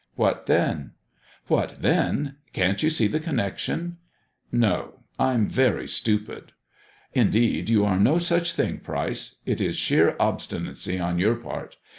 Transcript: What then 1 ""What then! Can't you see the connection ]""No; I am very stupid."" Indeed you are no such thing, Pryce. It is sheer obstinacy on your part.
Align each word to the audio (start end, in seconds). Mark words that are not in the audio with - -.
What 0.15 0.47
then 0.47 0.93
1 0.93 0.93
""What 1.59 1.81
then! 1.83 2.37
Can't 2.53 2.81
you 2.81 2.89
see 2.89 3.05
the 3.05 3.19
connection 3.19 3.97
]""No; 4.67 5.01
I 5.19 5.33
am 5.33 5.47
very 5.47 5.87
stupid."" 5.87 6.53
Indeed 7.13 7.69
you 7.69 7.85
are 7.85 7.99
no 7.99 8.17
such 8.17 8.53
thing, 8.53 8.79
Pryce. 8.79 9.35
It 9.45 9.61
is 9.61 9.77
sheer 9.77 10.15
obstinacy 10.19 10.97
on 10.97 11.19
your 11.19 11.35
part. 11.35 11.77